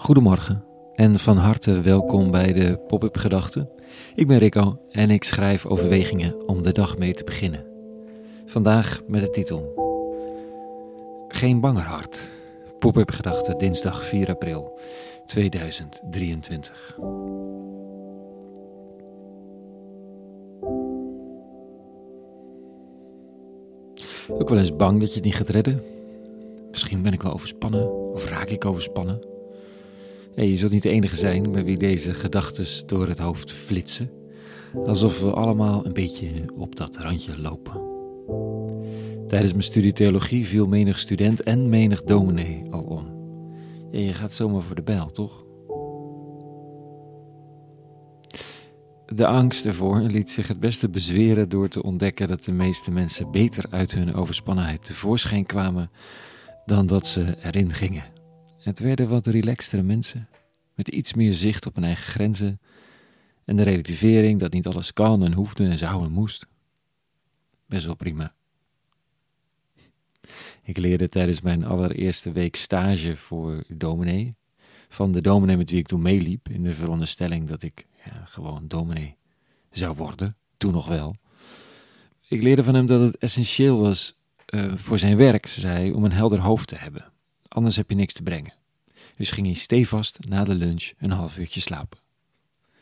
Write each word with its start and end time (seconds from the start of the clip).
Goedemorgen 0.00 0.64
en 0.94 1.18
van 1.18 1.36
harte 1.36 1.80
welkom 1.80 2.30
bij 2.30 2.52
de 2.52 2.78
Pop-up 2.86 3.16
Gedachten. 3.16 3.70
Ik 4.14 4.26
ben 4.26 4.38
Rico 4.38 4.80
en 4.90 5.10
ik 5.10 5.24
schrijf 5.24 5.66
overwegingen 5.66 6.48
om 6.48 6.62
de 6.62 6.72
dag 6.72 6.98
mee 6.98 7.14
te 7.14 7.24
beginnen. 7.24 7.64
Vandaag 8.46 9.02
met 9.06 9.20
de 9.20 9.30
titel 9.30 9.74
Geen 11.28 11.60
banger 11.60 11.82
hart. 11.82 12.30
Pop-up 12.78 13.10
Gedachten 13.10 13.58
dinsdag 13.58 14.04
4 14.04 14.28
april 14.28 14.80
2023. 15.26 16.96
Ook 24.28 24.48
wel 24.48 24.58
eens 24.58 24.76
bang 24.76 25.00
dat 25.00 25.08
je 25.08 25.14
het 25.14 25.24
niet 25.24 25.34
gaat 25.36 25.48
redden. 25.48 25.82
Misschien 26.70 27.02
ben 27.02 27.12
ik 27.12 27.22
wel 27.22 27.32
overspannen 27.32 28.12
of 28.12 28.28
raak 28.28 28.48
ik 28.48 28.64
overspannen. 28.64 29.38
Je 30.48 30.56
zult 30.56 30.72
niet 30.72 30.82
de 30.82 30.88
enige 30.88 31.16
zijn 31.16 31.52
bij 31.52 31.64
wie 31.64 31.78
deze 31.78 32.14
gedachten 32.14 32.86
door 32.86 33.08
het 33.08 33.18
hoofd 33.18 33.52
flitsen. 33.52 34.10
Alsof 34.84 35.20
we 35.20 35.32
allemaal 35.32 35.86
een 35.86 35.92
beetje 35.92 36.30
op 36.56 36.76
dat 36.76 36.96
randje 36.96 37.38
lopen. 37.38 37.88
Tijdens 39.28 39.52
mijn 39.52 39.64
studie 39.64 39.92
theologie 39.92 40.46
viel 40.46 40.66
menig 40.66 40.98
student 40.98 41.42
en 41.42 41.68
menig 41.68 42.02
dominee 42.02 42.62
al 42.70 42.80
om. 42.80 43.18
Je 43.90 44.12
gaat 44.12 44.32
zomaar 44.32 44.62
voor 44.62 44.74
de 44.74 44.82
bijl, 44.82 45.06
toch? 45.06 45.44
De 49.06 49.26
angst 49.26 49.66
ervoor 49.66 50.00
liet 50.00 50.30
zich 50.30 50.48
het 50.48 50.60
beste 50.60 50.88
bezweren 50.88 51.48
door 51.48 51.68
te 51.68 51.82
ontdekken 51.82 52.28
dat 52.28 52.44
de 52.44 52.52
meeste 52.52 52.90
mensen 52.90 53.30
beter 53.30 53.64
uit 53.70 53.92
hun 53.92 54.14
overspannenheid 54.14 54.84
tevoorschijn 54.84 55.46
kwamen 55.46 55.90
dan 56.64 56.86
dat 56.86 57.06
ze 57.06 57.36
erin 57.42 57.72
gingen. 57.72 58.04
Het 58.58 58.78
werden 58.78 59.08
wat 59.08 59.26
relaxtere 59.26 59.82
mensen, 59.82 60.28
met 60.80 60.88
iets 60.88 61.14
meer 61.14 61.34
zicht 61.34 61.66
op 61.66 61.74
hun 61.74 61.84
eigen 61.84 62.12
grenzen 62.12 62.60
en 63.44 63.56
de 63.56 63.62
relativering 63.62 64.40
dat 64.40 64.52
niet 64.52 64.66
alles 64.66 64.92
kan 64.92 65.24
en 65.24 65.32
hoefde 65.32 65.68
en 65.68 65.78
zou 65.78 66.04
en 66.04 66.12
moest. 66.12 66.46
Best 67.66 67.86
wel 67.86 67.94
prima. 67.94 68.34
Ik 70.62 70.76
leerde 70.76 71.08
tijdens 71.08 71.40
mijn 71.40 71.64
allereerste 71.64 72.32
week 72.32 72.56
stage 72.56 73.16
voor 73.16 73.64
dominee, 73.68 74.34
van 74.88 75.12
de 75.12 75.20
dominee 75.20 75.56
met 75.56 75.70
wie 75.70 75.78
ik 75.78 75.86
toen 75.86 76.02
meeliep, 76.02 76.48
in 76.48 76.62
de 76.62 76.74
veronderstelling 76.74 77.48
dat 77.48 77.62
ik 77.62 77.86
gewoon 78.24 78.68
dominee 78.68 79.16
zou 79.70 79.96
worden, 79.96 80.36
toen 80.56 80.72
nog 80.72 80.88
wel. 80.88 81.16
Ik 82.28 82.42
leerde 82.42 82.64
van 82.64 82.74
hem 82.74 82.86
dat 82.86 83.00
het 83.00 83.18
essentieel 83.18 83.80
was 83.80 84.18
uh, 84.54 84.72
voor 84.76 84.98
zijn 84.98 85.16
werk, 85.16 85.46
zei 85.46 85.74
hij, 85.74 85.90
om 85.90 86.04
een 86.04 86.12
helder 86.12 86.40
hoofd 86.40 86.68
te 86.68 86.76
hebben. 86.76 87.12
Anders 87.48 87.76
heb 87.76 87.90
je 87.90 87.96
niks 87.96 88.12
te 88.12 88.22
brengen. 88.22 88.59
Dus 89.20 89.30
ging 89.30 89.46
hij 89.46 89.54
stevast 89.54 90.18
na 90.28 90.44
de 90.44 90.54
lunch 90.54 90.92
een 90.98 91.10
half 91.10 91.38
uurtje 91.38 91.60
slapen. 91.60 91.98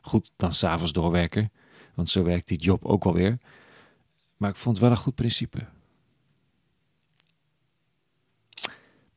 Goed, 0.00 0.32
dan 0.36 0.52
s'avonds 0.52 0.92
doorwerken, 0.92 1.52
want 1.94 2.08
zo 2.08 2.22
werkt 2.22 2.48
die 2.48 2.58
job 2.58 2.84
ook 2.84 3.04
alweer. 3.04 3.38
Maar 4.36 4.50
ik 4.50 4.56
vond 4.56 4.76
het 4.76 4.84
wel 4.84 4.96
een 4.96 5.02
goed 5.02 5.14
principe. 5.14 5.66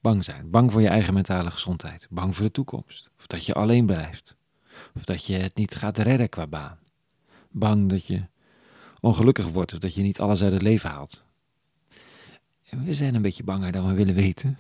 Bang 0.02 0.24
zijn, 0.24 0.50
bang 0.50 0.72
voor 0.72 0.82
je 0.82 0.88
eigen 0.88 1.14
mentale 1.14 1.52
gezondheid, 1.52 2.08
bang 2.10 2.36
voor 2.36 2.46
de 2.46 2.52
toekomst, 2.52 3.10
of 3.18 3.28
dat 3.28 3.46
je 3.46 3.54
alleen 3.54 3.86
blijft, 3.86 4.36
of 4.96 5.04
dat 5.04 5.26
je 5.26 5.36
het 5.36 5.56
niet 5.56 5.76
gaat 5.76 5.98
redden 5.98 6.30
qua 6.30 6.48
baan. 6.48 6.80
Bang 7.52 7.90
dat 7.90 8.06
je 8.06 8.28
ongelukkig 9.00 9.48
wordt 9.48 9.74
of 9.74 9.80
dat 9.80 9.94
je 9.94 10.02
niet 10.02 10.20
alles 10.20 10.44
uit 10.44 10.54
het 10.54 10.62
leven 10.62 10.90
haalt. 10.90 11.24
En 12.70 12.84
we 12.84 12.94
zijn 12.94 13.16
een 13.16 13.22
beetje 13.22 13.44
banger 13.44 13.72
dan 13.72 13.88
we 13.88 13.94
willen 13.94 14.16
weten. 14.16 14.58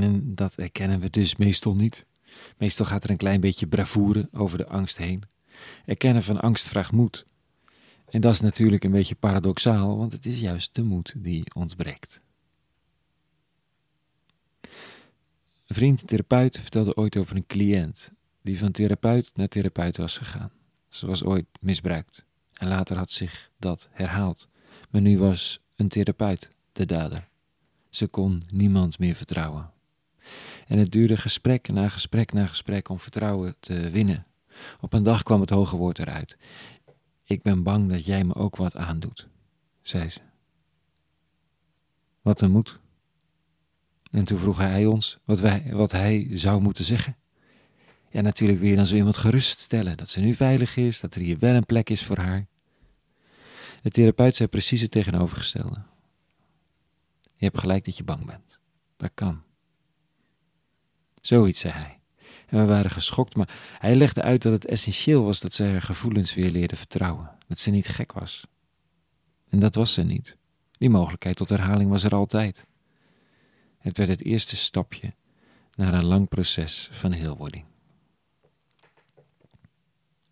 En 0.00 0.34
dat 0.34 0.54
erkennen 0.54 1.00
we 1.00 1.10
dus 1.10 1.36
meestal 1.36 1.74
niet. 1.74 2.06
Meestal 2.58 2.86
gaat 2.86 3.04
er 3.04 3.10
een 3.10 3.16
klein 3.16 3.40
beetje 3.40 3.66
bravoure 3.66 4.28
over 4.32 4.58
de 4.58 4.66
angst 4.66 4.96
heen. 4.96 5.22
Erkennen 5.84 6.22
van 6.22 6.40
angst 6.40 6.68
vraagt 6.68 6.92
moed. 6.92 7.26
En 8.08 8.20
dat 8.20 8.32
is 8.32 8.40
natuurlijk 8.40 8.84
een 8.84 8.90
beetje 8.90 9.14
paradoxaal, 9.14 9.96
want 9.96 10.12
het 10.12 10.26
is 10.26 10.40
juist 10.40 10.74
de 10.74 10.82
moed 10.82 11.14
die 11.16 11.54
ontbreekt. 11.54 12.20
Een 15.66 15.74
vriend, 15.74 16.06
therapeut, 16.06 16.60
vertelde 16.60 16.96
ooit 16.96 17.18
over 17.18 17.36
een 17.36 17.46
cliënt 17.46 18.12
die 18.42 18.58
van 18.58 18.72
therapeut 18.72 19.30
naar 19.34 19.48
therapeut 19.48 19.96
was 19.96 20.18
gegaan. 20.18 20.50
Ze 20.88 21.06
was 21.06 21.24
ooit 21.24 21.46
misbruikt 21.60 22.24
en 22.52 22.68
later 22.68 22.96
had 22.96 23.10
zich 23.10 23.50
dat 23.58 23.88
herhaald. 23.92 24.48
Maar 24.90 25.00
nu 25.00 25.18
was 25.18 25.60
een 25.76 25.88
therapeut 25.88 26.50
de 26.72 26.86
dader. 26.86 27.28
Ze 27.88 28.06
kon 28.06 28.42
niemand 28.52 28.98
meer 28.98 29.14
vertrouwen. 29.14 29.70
En 30.66 30.78
het 30.78 30.92
duurde 30.92 31.16
gesprek 31.16 31.68
na 31.68 31.88
gesprek 31.88 32.32
na 32.32 32.46
gesprek 32.46 32.88
om 32.88 33.00
vertrouwen 33.00 33.54
te 33.60 33.90
winnen. 33.90 34.26
Op 34.80 34.92
een 34.92 35.02
dag 35.02 35.22
kwam 35.22 35.40
het 35.40 35.50
hoge 35.50 35.76
woord 35.76 35.98
eruit. 35.98 36.36
Ik 37.24 37.42
ben 37.42 37.62
bang 37.62 37.90
dat 37.90 38.06
jij 38.06 38.24
me 38.24 38.34
ook 38.34 38.56
wat 38.56 38.76
aandoet, 38.76 39.28
zei 39.82 40.08
ze. 40.08 40.20
Wat 42.22 42.40
een 42.40 42.50
moed. 42.50 42.78
En 44.10 44.24
toen 44.24 44.38
vroeg 44.38 44.58
hij 44.58 44.86
ons 44.86 45.18
wat, 45.24 45.40
wij, 45.40 45.68
wat 45.72 45.92
hij 45.92 46.28
zou 46.32 46.60
moeten 46.60 46.84
zeggen. 46.84 47.16
Ja, 48.10 48.20
natuurlijk 48.20 48.62
je 48.62 48.76
dan 48.76 48.86
zo 48.86 48.94
iemand 48.94 49.16
geruststellen 49.16 49.96
dat 49.96 50.08
ze 50.08 50.20
nu 50.20 50.34
veilig 50.34 50.76
is, 50.76 51.00
dat 51.00 51.14
er 51.14 51.20
hier 51.20 51.38
wel 51.38 51.54
een 51.54 51.66
plek 51.66 51.90
is 51.90 52.04
voor 52.04 52.18
haar. 52.18 52.46
De 53.82 53.90
therapeut 53.90 54.36
zei 54.36 54.48
precies 54.48 54.80
het 54.80 54.90
tegenovergestelde. 54.90 55.82
Je 57.36 57.44
hebt 57.44 57.58
gelijk 57.58 57.84
dat 57.84 57.96
je 57.96 58.04
bang 58.04 58.26
bent. 58.26 58.60
Dat 58.96 59.10
kan. 59.14 59.42
Zoiets 61.26 61.60
zei 61.60 61.74
hij. 61.74 61.98
En 62.46 62.58
we 62.58 62.64
waren 62.64 62.90
geschokt, 62.90 63.36
maar 63.36 63.76
hij 63.78 63.94
legde 63.94 64.22
uit 64.22 64.42
dat 64.42 64.52
het 64.52 64.66
essentieel 64.66 65.24
was 65.24 65.40
dat 65.40 65.54
zij 65.54 65.70
haar 65.70 65.82
gevoelens 65.82 66.34
weer 66.34 66.50
leerde 66.50 66.76
vertrouwen. 66.76 67.30
Dat 67.48 67.58
ze 67.58 67.70
niet 67.70 67.88
gek 67.88 68.12
was. 68.12 68.46
En 69.48 69.60
dat 69.60 69.74
was 69.74 69.92
ze 69.92 70.02
niet. 70.02 70.36
Die 70.72 70.90
mogelijkheid 70.90 71.36
tot 71.36 71.48
herhaling 71.48 71.90
was 71.90 72.04
er 72.04 72.14
altijd. 72.14 72.66
Het 73.78 73.96
werd 73.96 74.10
het 74.10 74.24
eerste 74.24 74.56
stapje 74.56 75.14
naar 75.74 75.94
een 75.94 76.04
lang 76.04 76.28
proces 76.28 76.88
van 76.92 77.12
heelwording. 77.12 77.64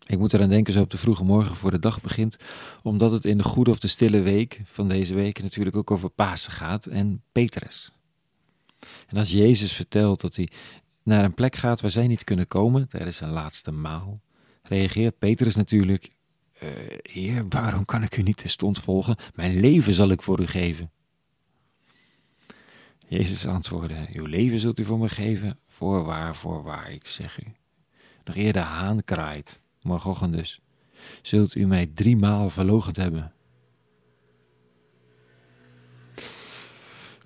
Ik 0.05 0.17
moet 0.17 0.33
eraan 0.33 0.49
denken 0.49 0.73
zo 0.73 0.81
op 0.81 0.89
de 0.89 0.97
vroege 0.97 1.23
morgen 1.23 1.55
voor 1.55 1.71
de 1.71 1.79
dag 1.79 2.01
begint, 2.01 2.37
omdat 2.83 3.11
het 3.11 3.25
in 3.25 3.37
de 3.37 3.43
goede 3.43 3.71
of 3.71 3.79
de 3.79 3.87
stille 3.87 4.21
week 4.21 4.61
van 4.65 4.87
deze 4.87 5.13
week 5.13 5.41
natuurlijk 5.41 5.75
ook 5.75 5.91
over 5.91 6.09
Pasen 6.09 6.51
gaat 6.51 6.85
en 6.85 7.23
Petrus. 7.31 7.91
En 9.07 9.17
als 9.17 9.31
Jezus 9.31 9.73
vertelt 9.73 10.21
dat 10.21 10.35
hij 10.35 10.49
naar 11.05 11.23
een 11.23 11.33
plek 11.33 11.55
gaat 11.55 11.81
waar 11.81 11.91
zij 11.91 12.07
niet 12.07 12.23
kunnen 12.23 12.47
komen 12.47 12.87
tijdens 12.87 13.17
zijn 13.17 13.29
laatste 13.29 13.71
maal, 13.71 14.21
reageert 14.63 15.17
Petrus 15.17 15.55
natuurlijk: 15.55 16.11
uh, 16.63 16.69
Heer, 17.01 17.45
waarom 17.49 17.85
kan 17.85 18.03
ik 18.03 18.17
u 18.17 18.21
niet 18.21 18.37
terstond 18.37 18.79
volgen? 18.79 19.17
Mijn 19.35 19.59
leven 19.59 19.93
zal 19.93 20.09
ik 20.09 20.21
voor 20.21 20.41
u 20.41 20.47
geven. 20.47 20.91
Jezus 23.07 23.47
antwoordde: 23.47 24.07
Uw 24.13 24.25
leven 24.25 24.59
zult 24.59 24.79
u 24.79 24.85
voor 24.85 24.99
me 24.99 25.09
geven, 25.09 25.59
voorwaar, 25.67 26.35
voorwaar, 26.35 26.91
ik 26.91 27.07
zeg 27.07 27.39
u. 27.39 27.51
Nog 28.23 28.35
eer 28.35 28.53
de 28.53 28.59
haan 28.59 29.03
kraait, 29.03 29.59
morgenochtend 29.81 30.33
dus, 30.33 30.61
zult 31.21 31.55
u 31.55 31.65
mij 31.65 31.85
driemaal 31.93 32.49
verloochend 32.49 32.95
hebben. 32.95 33.34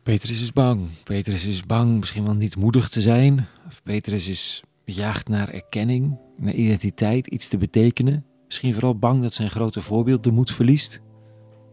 Petrus 0.03 0.41
is 0.41 0.53
bang. 0.53 0.87
Petrus 1.03 1.45
is 1.45 1.65
bang 1.65 1.99
misschien 1.99 2.25
wel 2.25 2.33
niet 2.33 2.55
moedig 2.55 2.89
te 2.89 3.01
zijn. 3.01 3.47
Of 3.67 3.83
Petrus 3.83 4.27
is 4.27 4.63
jaagt 4.83 5.27
naar 5.27 5.49
erkenning, 5.49 6.17
naar 6.37 6.53
identiteit, 6.53 7.27
iets 7.27 7.47
te 7.47 7.57
betekenen. 7.57 8.25
Misschien 8.45 8.73
vooral 8.73 8.95
bang 8.95 9.21
dat 9.21 9.33
zijn 9.33 9.49
grote 9.49 9.81
voorbeeld 9.81 10.23
de 10.23 10.31
moed 10.31 10.51
verliest. 10.51 11.01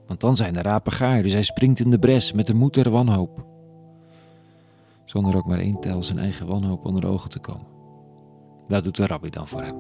Want 0.07 0.21
dan 0.21 0.37
zijn 0.37 0.53
de 0.53 0.63
rapen 0.63 0.93
gaar, 0.93 1.23
dus 1.23 1.33
hij 1.33 1.43
springt 1.43 1.81
in 1.81 1.91
de 1.91 1.99
bres 1.99 2.33
met 2.33 2.47
de 2.47 2.55
moed 2.55 2.75
der 2.75 2.91
wanhoop. 2.91 3.45
Zonder 5.05 5.37
ook 5.37 5.47
maar 5.47 5.59
één 5.59 5.81
tel 5.81 6.03
zijn 6.03 6.19
eigen 6.19 6.47
wanhoop 6.47 6.85
onder 6.85 7.07
ogen 7.07 7.31
te 7.31 7.39
komen. 7.39 7.67
Dat 8.67 8.85
doet 8.85 8.97
de 8.97 9.07
rabbi 9.07 9.31
dan 9.31 9.49
voor 9.49 9.63
hem. 9.63 9.77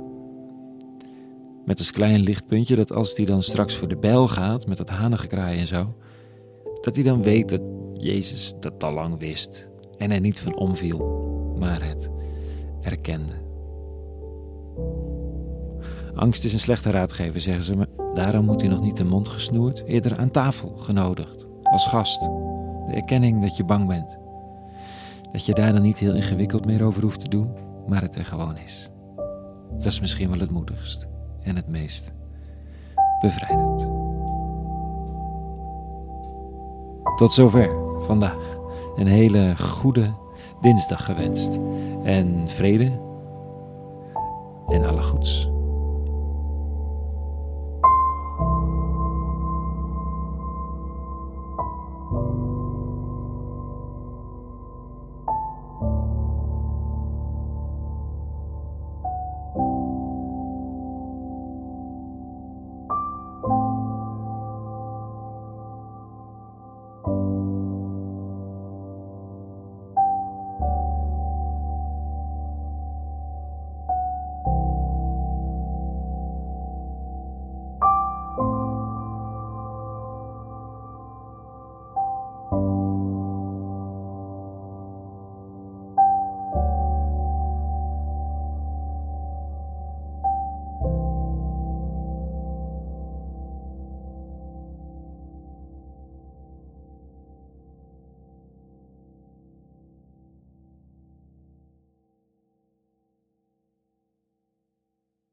Met 1.65 1.79
als 1.79 1.91
klein 1.91 2.21
lichtpuntje 2.21 2.77
dat 2.77 2.93
als 2.93 3.17
hij 3.17 3.25
dan 3.25 3.43
straks 3.43 3.77
voor 3.77 3.89
de 3.89 3.97
bijl 3.97 4.29
gaat 4.29 4.67
met 4.67 4.77
dat 4.77 4.89
hanengekraai 4.89 5.59
en 5.59 5.67
zo, 5.67 5.97
dat 6.81 6.95
hij 6.95 7.05
dan 7.05 7.23
weet 7.23 7.49
dat 7.49 7.61
Jezus 7.99 8.55
dat 8.61 8.85
al 8.85 8.93
lang 8.93 9.19
wist 9.19 9.69
en 9.99 10.11
er 10.11 10.21
niet 10.21 10.41
van 10.41 10.57
omviel, 10.57 10.99
maar 11.59 11.89
het 11.89 12.11
erkende. 12.81 13.33
Angst 16.15 16.45
is 16.45 16.53
een 16.53 16.59
slechte 16.59 16.91
raadgever, 16.91 17.41
zeggen 17.41 17.65
ze, 17.65 17.77
maar 17.77 17.87
daarom 18.13 18.45
moet 18.45 18.61
hij 18.61 18.71
nog 18.71 18.81
niet 18.81 18.97
de 18.97 19.05
mond 19.05 19.29
gesnoerd, 19.29 19.85
eerder 19.85 20.19
aan 20.19 20.31
tafel 20.31 20.77
genodigd, 20.77 21.47
als 21.63 21.87
gast. 21.87 22.21
De 22.21 22.93
erkenning 22.95 23.43
dat 23.43 23.57
je 23.57 23.65
bang 23.65 23.87
bent. 23.87 24.19
Dat 25.33 25.47
je 25.47 25.55
daar 25.55 25.73
dan 25.73 25.83
niet 25.83 25.99
heel 25.99 26.15
ingewikkeld 26.15 26.67
meer 26.67 26.83
over 26.83 27.03
hoeft 27.03 27.21
te 27.21 27.29
doen, 27.29 27.51
maar 27.87 28.03
het 28.03 28.17
er 28.17 28.25
gewoon 28.25 28.57
is. 28.57 28.91
Dat 29.71 29.87
is 29.87 30.01
misschien 30.01 30.31
wel 30.31 30.39
het 30.39 30.51
moedigst 30.51 31.07
en 31.43 31.57
het 31.57 31.69
meest 31.69 32.13
bevrijdend. 33.21 33.89
Tot 37.17 37.33
zover 37.33 37.86
vandaag. 37.99 38.59
Een 38.97 39.07
hele 39.07 39.57
goede 39.57 40.15
dinsdag 40.61 41.05
gewenst. 41.05 41.59
En 42.03 42.43
vrede 42.47 43.01
en 44.69 44.85
alle 44.85 45.03
goeds. 45.03 45.56